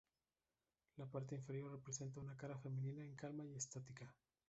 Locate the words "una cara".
2.21-2.57